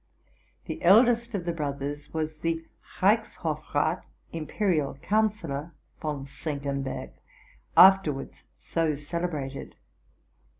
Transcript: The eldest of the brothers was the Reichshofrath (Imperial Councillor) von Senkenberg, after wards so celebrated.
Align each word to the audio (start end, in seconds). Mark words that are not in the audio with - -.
The 0.65 0.81
eldest 0.81 1.35
of 1.35 1.45
the 1.45 1.53
brothers 1.53 2.11
was 2.11 2.39
the 2.39 2.65
Reichshofrath 2.97 4.01
(Imperial 4.31 4.95
Councillor) 4.95 5.75
von 6.01 6.25
Senkenberg, 6.25 7.11
after 7.77 8.11
wards 8.11 8.43
so 8.59 8.95
celebrated. 8.95 9.75